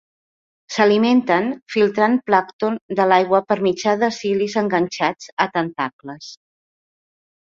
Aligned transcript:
S'alimenten 0.75 1.49
filtrant 1.73 2.15
plàncton 2.29 2.79
de 2.99 3.05
l'aigua 3.11 3.41
per 3.51 3.57
mitjà 3.65 3.93
de 4.05 4.09
cilis 4.15 4.55
enganxats 4.63 5.29
a 5.45 5.47
tentacles. 5.59 6.31